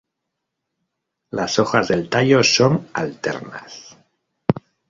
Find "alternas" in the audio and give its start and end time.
2.93-3.95